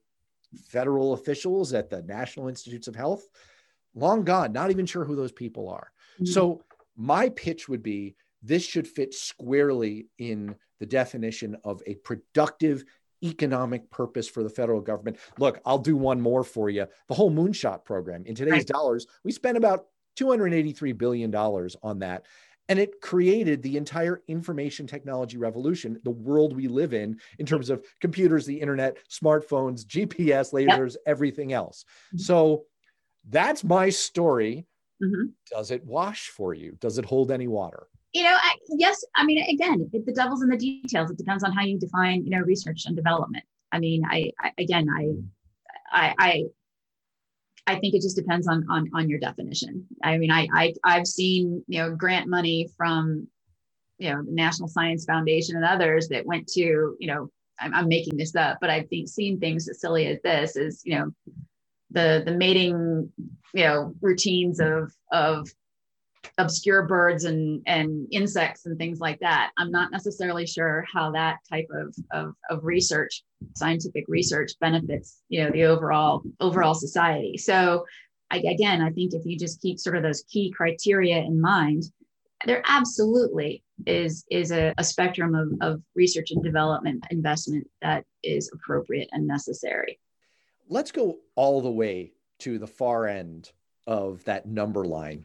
[0.68, 3.28] federal officials at the National Institutes of Health,
[3.94, 5.90] long gone, not even sure who those people are.
[6.16, 6.26] Mm-hmm.
[6.26, 6.62] So,
[6.98, 12.84] my pitch would be this should fit squarely in the definition of a productive
[13.22, 15.18] economic purpose for the federal government.
[15.38, 16.86] Look, I'll do one more for you.
[17.08, 18.66] The whole moonshot program in today's right.
[18.66, 19.86] dollars, we spent about
[20.18, 22.24] $283 billion on that.
[22.68, 27.70] And it created the entire information technology revolution, the world we live in, in terms
[27.70, 31.02] of computers, the internet, smartphones, GPS, lasers, yep.
[31.06, 31.84] everything else.
[32.08, 32.18] Mm-hmm.
[32.18, 32.64] So
[33.28, 34.66] that's my story.
[35.02, 35.26] Mm-hmm.
[35.50, 36.76] Does it wash for you?
[36.80, 37.86] Does it hold any water?
[38.16, 39.04] You know, I, yes.
[39.14, 41.10] I mean, again, the devil's in the details.
[41.10, 43.44] It depends on how you define, you know, research and development.
[43.72, 45.10] I mean, I, I again, I,
[45.92, 46.44] I, I
[47.66, 49.86] I think it just depends on on on your definition.
[50.02, 53.28] I mean, I, I I've seen you know grant money from
[53.98, 57.86] you know the National Science Foundation and others that went to you know I'm, I'm
[57.86, 61.10] making this up, but I've seen things as silly as this is you know
[61.90, 63.12] the the mating
[63.52, 65.50] you know routines of of
[66.38, 69.50] obscure birds and and insects and things like that.
[69.58, 73.22] I'm not necessarily sure how that type of, of of research
[73.54, 77.36] scientific research benefits you know the overall overall society.
[77.38, 77.84] So
[78.28, 81.84] I, again i think if you just keep sort of those key criteria in mind
[82.44, 88.50] there absolutely is is a, a spectrum of, of research and development investment that is
[88.52, 89.98] appropriate and necessary.
[90.68, 93.52] Let's go all the way to the far end
[93.86, 95.24] of that number line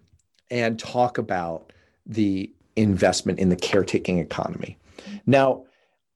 [0.51, 1.73] and talk about
[2.05, 4.77] the investment in the caretaking economy.
[5.25, 5.65] Now,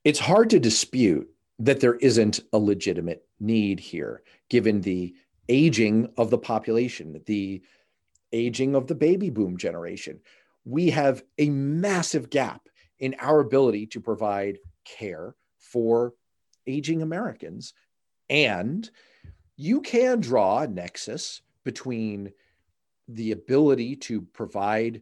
[0.04, 5.16] it's hard to dispute that there isn't a legitimate need here, given the
[5.50, 7.62] aging of the population, the
[8.34, 10.20] aging of the baby boom generation.
[10.66, 12.68] We have a massive gap
[13.00, 16.14] in our ability to provide care for
[16.68, 17.74] aging Americans.
[18.30, 18.90] And
[19.56, 22.34] you can draw a nexus between
[23.08, 25.02] the ability to provide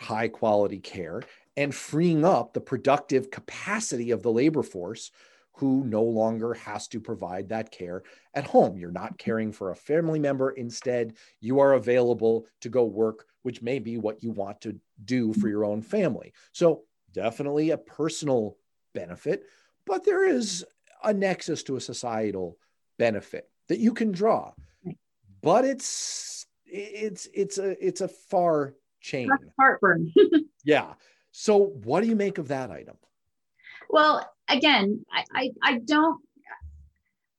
[0.00, 1.22] high quality care
[1.56, 5.10] and freeing up the productive capacity of the labor force
[5.58, 8.78] who no longer has to provide that care at home.
[8.78, 9.16] You're not mm-hmm.
[9.16, 10.50] caring for a family member.
[10.50, 15.32] Instead, you are available to go work, which may be what you want to do
[15.32, 15.48] for mm-hmm.
[15.48, 16.32] your own family.
[16.52, 18.56] So, definitely a personal
[18.94, 19.44] benefit,
[19.84, 20.64] but there is
[21.02, 22.58] a nexus to a societal
[22.98, 24.52] benefit that you can draw.
[25.42, 29.28] But it's it's it's a it's a far chain.
[29.28, 30.12] That's heartburn.
[30.64, 30.94] yeah.
[31.32, 32.96] So what do you make of that item?
[33.90, 36.20] Well, again, I, I, I don't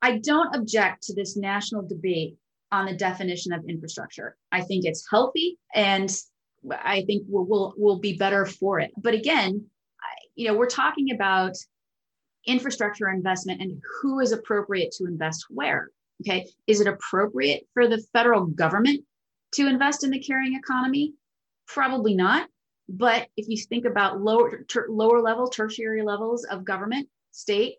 [0.02, 2.36] I don't object to this national debate
[2.72, 4.36] on the definition of infrastructure.
[4.52, 6.10] I think it's healthy and
[6.70, 8.92] I think we'll, we'll, we'll be better for it.
[8.96, 9.66] But again,
[10.00, 11.56] I, you know, we're talking about
[12.46, 15.90] infrastructure investment and who is appropriate to invest where.
[16.22, 16.46] Okay.
[16.66, 19.04] Is it appropriate for the federal government
[19.52, 21.14] to invest in the caring economy?
[21.66, 22.48] Probably not.
[22.88, 27.76] But if you think about lower, ter- lower level, tertiary levels of government, state,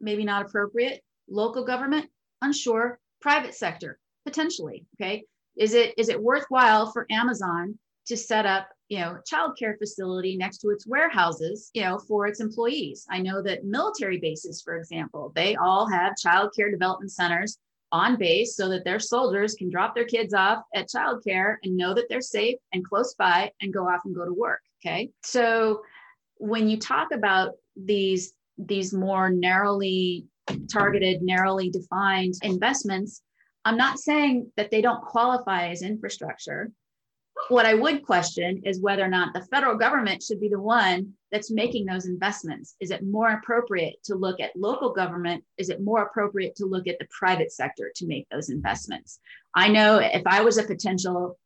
[0.00, 2.08] maybe not appropriate, local government,
[2.40, 4.86] unsure, private sector, potentially.
[4.98, 5.24] Okay.
[5.56, 10.58] Is it is it worthwhile for Amazon to set up you know childcare facility next
[10.58, 15.32] to its warehouses you know for its employees i know that military bases for example
[15.34, 17.58] they all have child care development centers
[17.92, 21.94] on base so that their soldiers can drop their kids off at childcare and know
[21.94, 24.60] that they're safe and close by and go off and go to work.
[24.84, 25.10] Okay.
[25.22, 25.82] So
[26.38, 30.26] when you talk about these these more narrowly
[30.70, 33.22] targeted, narrowly defined investments,
[33.64, 36.70] I'm not saying that they don't qualify as infrastructure.
[37.48, 41.12] What I would question is whether or not the federal government should be the one
[41.30, 42.74] that's making those investments.
[42.80, 45.44] Is it more appropriate to look at local government?
[45.56, 49.20] Is it more appropriate to look at the private sector to make those investments?
[49.54, 51.38] I know if I was a potential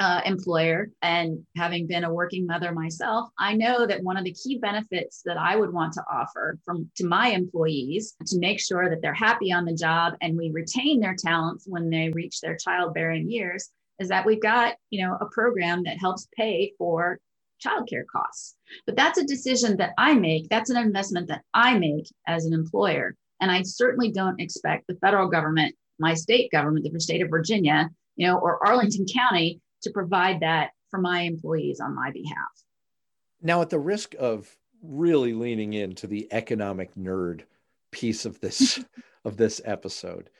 [0.00, 4.32] uh, employer and having been a working mother myself i know that one of the
[4.32, 8.88] key benefits that i would want to offer from to my employees to make sure
[8.88, 12.56] that they're happy on the job and we retain their talents when they reach their
[12.56, 17.18] childbearing years is that we've got you know a program that helps pay for
[17.64, 18.56] childcare costs.
[18.86, 22.54] But that's a decision that i make that's an investment that i make as an
[22.54, 23.14] employer.
[23.40, 27.90] And i certainly don't expect the federal government my state government the state of virginia
[28.16, 32.64] you know or arlington county to provide that for my employees on my behalf.
[33.42, 37.42] Now at the risk of really leaning into the economic nerd
[37.90, 38.80] piece of this
[39.24, 40.30] of this episode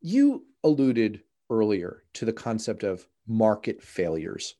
[0.00, 4.54] you alluded earlier to the concept of market failures.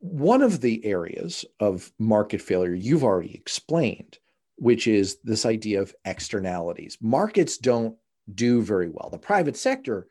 [0.00, 4.18] One of the areas of market failure you've already explained,
[4.56, 6.98] which is this idea of externalities.
[7.00, 7.96] Markets don't
[8.32, 9.08] do very well.
[9.10, 10.06] The private sector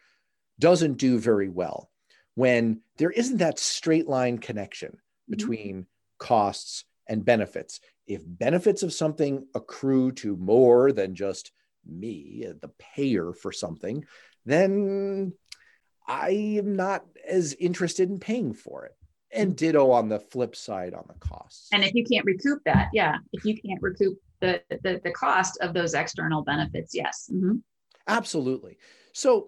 [0.60, 1.90] doesn't do very well
[2.36, 5.32] when there isn't that straight line connection mm-hmm.
[5.32, 6.18] between mm-hmm.
[6.20, 7.80] costs and benefits.
[8.08, 11.52] If benefits of something accrue to more than just
[11.86, 14.06] me, the payer for something,
[14.46, 15.34] then
[16.08, 16.30] I
[16.60, 18.96] am not as interested in paying for it.
[19.32, 21.68] and ditto on the flip side on the costs.
[21.74, 25.58] And if you can't recoup that, yeah, if you can't recoup the the, the cost
[25.62, 27.30] of those external benefits, yes.
[27.34, 27.58] Mm-hmm.
[28.08, 28.78] Absolutely.
[29.14, 29.48] So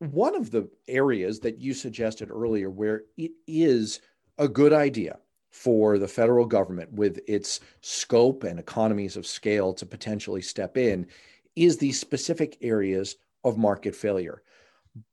[0.00, 4.00] one of the areas that you suggested earlier where it is
[4.38, 5.18] a good idea
[5.50, 11.06] for the federal government with its scope and economies of scale to potentially step in
[11.54, 14.42] is the specific areas of market failure.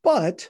[0.01, 0.49] But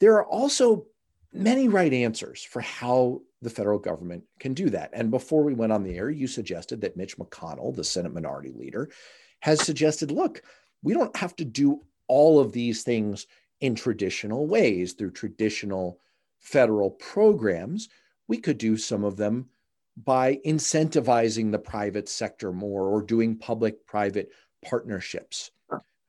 [0.00, 0.86] there are also
[1.32, 4.90] many right answers for how the federal government can do that.
[4.92, 8.52] And before we went on the air, you suggested that Mitch McConnell, the Senate Minority
[8.52, 8.90] Leader,
[9.40, 10.42] has suggested look,
[10.82, 13.26] we don't have to do all of these things
[13.60, 16.00] in traditional ways through traditional
[16.38, 17.88] federal programs.
[18.28, 19.48] We could do some of them
[19.96, 24.30] by incentivizing the private sector more or doing public private
[24.64, 25.50] partnerships.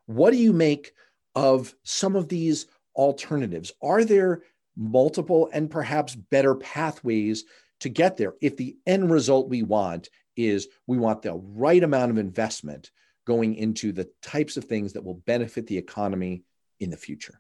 [0.08, 0.94] What do you make
[1.36, 2.66] of some of these
[2.98, 3.72] alternatives?
[3.82, 4.42] Are there
[4.76, 7.46] multiple and perhaps better pathways
[7.80, 12.12] to get there if the end result we want is we want the right amount
[12.12, 12.92] of investment
[13.26, 16.44] going into the types of things that will benefit the economy
[16.80, 17.40] in the future?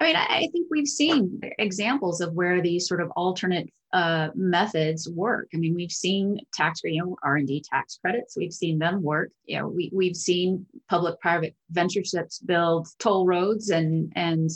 [0.00, 5.08] I mean, I think we've seen examples of where these sort of alternate uh, methods
[5.10, 5.48] work.
[5.52, 8.34] I mean, we've seen tax, you know, R and D tax credits.
[8.36, 9.30] We've seen them work.
[9.44, 14.48] You know, we we've seen public-private ventureships build toll roads, and and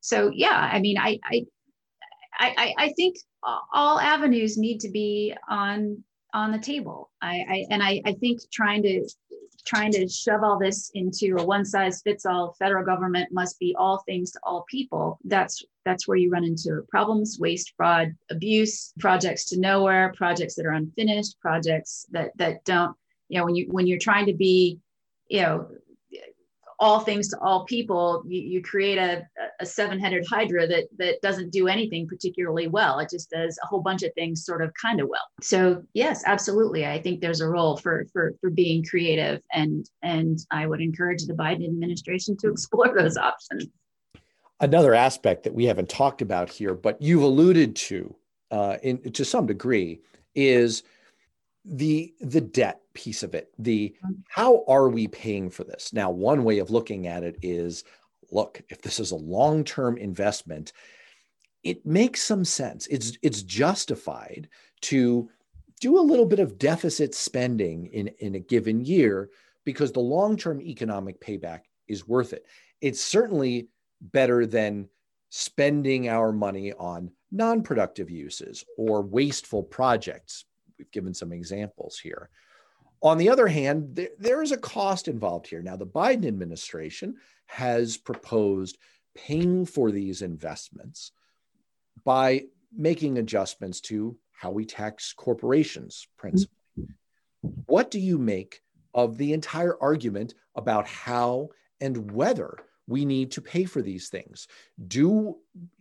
[0.00, 0.70] so yeah.
[0.72, 1.46] I mean, I I
[2.38, 3.16] I, I think
[3.72, 6.02] all avenues need to be on
[6.34, 7.10] on the table.
[7.22, 9.08] I, I and I, I think trying to
[9.66, 13.74] trying to shove all this into a one size fits all federal government must be
[13.76, 18.92] all things to all people that's that's where you run into problems waste fraud abuse
[19.00, 22.94] projects to nowhere projects that are unfinished projects that that don't
[23.28, 24.78] you know when you when you're trying to be
[25.28, 25.66] you know
[26.78, 29.26] all things to all people, you, you create a,
[29.60, 32.98] a seven-headed hydra that that doesn't do anything particularly well.
[32.98, 35.28] It just does a whole bunch of things sort of kind of well.
[35.42, 36.86] So yes, absolutely.
[36.86, 41.24] I think there's a role for for for being creative and and I would encourage
[41.24, 43.66] the Biden administration to explore those options.
[44.60, 48.14] Another aspect that we haven't talked about here, but you've alluded to
[48.50, 50.00] uh, in to some degree,
[50.34, 50.82] is
[51.66, 54.14] the the debt piece of it the mm-hmm.
[54.28, 57.82] how are we paying for this now one way of looking at it is
[58.32, 60.72] look if this is a long-term investment
[61.66, 62.86] it makes some sense.
[62.86, 64.48] It's it's justified
[64.82, 65.28] to
[65.80, 69.30] do a little bit of deficit spending in in a given year
[69.64, 72.46] because the long-term economic payback is worth it.
[72.80, 73.68] It's certainly
[74.00, 74.88] better than
[75.30, 80.44] spending our money on non-productive uses or wasteful projects.
[80.78, 82.30] We've given some examples here.
[83.06, 85.62] On the other hand, there, there is a cost involved here.
[85.62, 88.78] Now, the Biden administration has proposed
[89.14, 91.12] paying for these investments
[92.04, 92.46] by
[92.76, 96.56] making adjustments to how we tax corporations, principally.
[97.66, 98.60] What do you make
[98.92, 101.50] of the entire argument about how
[101.80, 104.46] and whether we need to pay for these things.
[104.86, 105.38] Do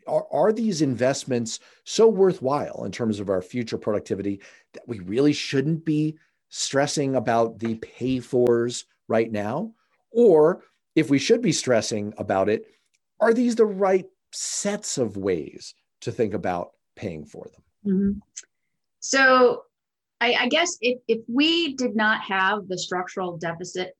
[0.07, 4.41] are, are these investments so worthwhile in terms of our future productivity
[4.73, 6.17] that we really shouldn't be
[6.49, 9.73] stressing about the pay fors right now?
[10.11, 10.63] Or
[10.95, 12.65] if we should be stressing about it,
[13.19, 17.93] are these the right sets of ways to think about paying for them?
[17.93, 18.19] Mm-hmm.
[18.99, 19.63] So
[20.21, 23.95] I, I, guess if, if we did not have the structural deficit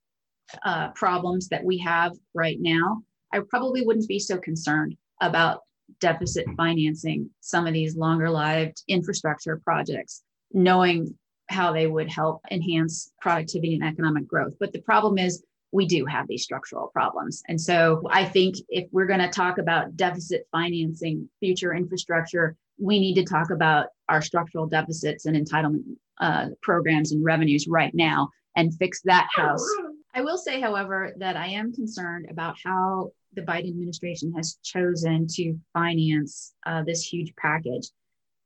[0.64, 5.60] uh, problems that we have right now, I probably wouldn't be so concerned about
[6.00, 10.22] deficit financing some of these longer lived infrastructure projects,
[10.52, 11.16] knowing
[11.48, 14.54] how they would help enhance productivity and economic growth.
[14.58, 15.42] But the problem is,
[15.72, 17.42] we do have these structural problems.
[17.48, 22.98] And so I think if we're going to talk about deficit financing future infrastructure, we
[22.98, 25.82] need to talk about our structural deficits and entitlement
[26.20, 29.68] uh, programs and revenues right now and fix that house
[30.16, 35.26] I will say, however, that I am concerned about how the Biden administration has chosen
[35.32, 37.90] to finance uh, this huge package.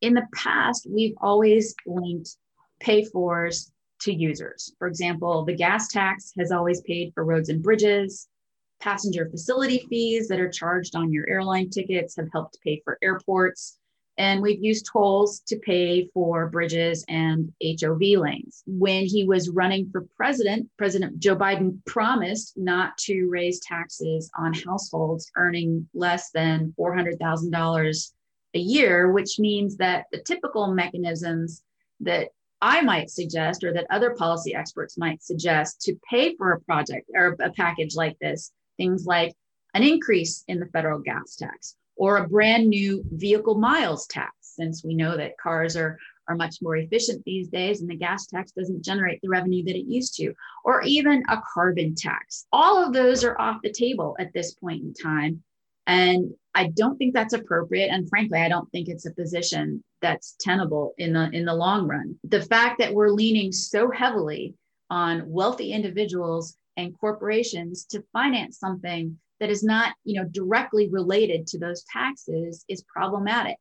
[0.00, 2.36] In the past, we've always linked
[2.80, 3.70] pay fors
[4.00, 4.74] to users.
[4.78, 8.28] For example, the gas tax has always paid for roads and bridges.
[8.80, 13.78] Passenger facility fees that are charged on your airline tickets have helped pay for airports.
[14.16, 18.62] And we've used tolls to pay for bridges and HOV lanes.
[18.66, 24.52] When he was running for president, President Joe Biden promised not to raise taxes on
[24.52, 28.12] households earning less than $400,000
[28.54, 31.62] a year, which means that the typical mechanisms
[32.00, 32.30] that
[32.62, 37.10] I might suggest, or that other policy experts might suggest to pay for a project
[37.14, 39.34] or a package like this, things like
[39.74, 44.32] an increase in the federal gas tax or a brand new vehicle miles tax.
[44.40, 45.98] since we know that cars are
[46.28, 49.76] are much more efficient these days and the gas tax doesn't generate the revenue that
[49.76, 50.32] it used to
[50.64, 54.82] or even a carbon tax all of those are off the table at this point
[54.82, 55.42] in time
[55.86, 57.88] and i don't think that's appropriate.
[57.88, 61.86] And frankly i don't think it's a position that's tenable in the in the long
[61.86, 62.18] run.
[62.24, 64.54] The fact that we're leaning so heavily
[64.88, 71.46] on wealthy individuals and corporations to finance something that is not you know directly related
[71.48, 73.56] to those taxes is problematic.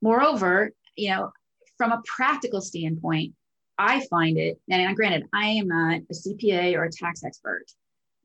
[0.00, 1.32] Moreover you know
[1.76, 3.32] from a practical standpoint
[3.78, 7.64] i find it and granted i am not a cpa or a tax expert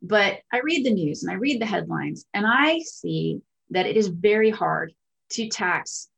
[0.02, 3.40] but i read the news and i read the headlines and i see
[3.70, 4.94] that it is very hard
[5.30, 6.10] to tax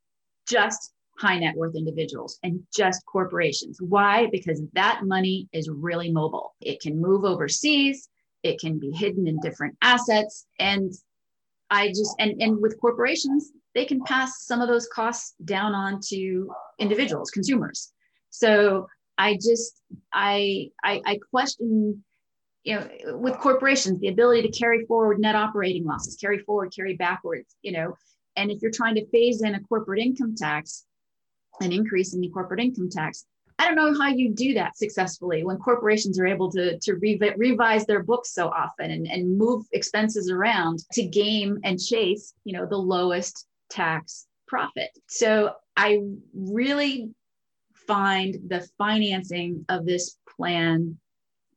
[0.47, 3.77] just high net worth individuals and just corporations.
[3.82, 4.27] Why?
[4.32, 6.55] Because that money is really mobile.
[6.61, 8.09] It can move overseas,
[8.43, 10.47] it can be hidden in different assets.
[10.59, 10.93] And
[11.69, 15.99] I just, and, and with corporations, they can pass some of those costs down on
[16.07, 16.49] to
[16.80, 17.91] individuals, consumers.
[18.30, 19.82] So I just,
[20.13, 22.03] I, I, I question
[22.64, 26.95] you know with corporations the ability to carry forward net operating losses carry forward carry
[26.95, 27.95] backwards you know
[28.36, 30.86] and if you're trying to phase in a corporate income tax
[31.62, 33.26] an increase in the corporate income tax.
[33.57, 37.36] I don't know how you do that successfully when corporations are able to, to rev-
[37.38, 42.53] revise their books so often and, and move expenses around to game and chase, you
[42.53, 44.89] know, the lowest tax profit.
[45.07, 45.99] So I
[46.34, 47.10] really
[47.86, 50.97] find the financing of this plan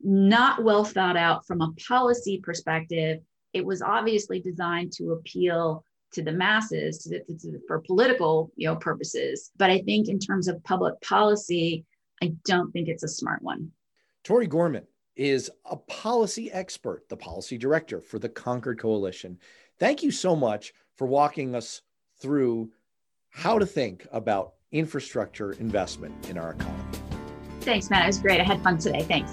[0.02, 3.20] not well thought out from a policy perspective.
[3.52, 8.76] It was obviously designed to appeal to the masses to, to, for political you know
[8.76, 9.50] purposes.
[9.56, 11.84] But i think in terms of public policy
[12.22, 13.70] i don't think it's a smart one.
[14.24, 14.86] Tori gorman
[15.16, 19.38] is a policy expert the policy director for the concord coalition.
[19.78, 21.82] Thank you so much for walking us
[22.20, 22.70] through
[23.30, 26.98] how to think about infrastructure investment in our economy.
[27.60, 28.04] Thanks matt.
[28.04, 28.40] It was great.
[28.40, 29.02] I had fun today.
[29.02, 29.32] Thanks